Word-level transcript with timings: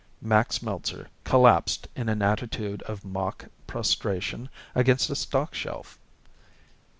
Max 0.23 0.63
Meltzer 0.63 1.09
collapsed 1.25 1.87
in 1.95 2.09
an 2.09 2.23
attitude 2.23 2.81
of 2.87 3.05
mock 3.05 3.45
prostration 3.67 4.49
against 4.73 5.11
a 5.11 5.15
stock 5.15 5.53
shelf. 5.53 5.99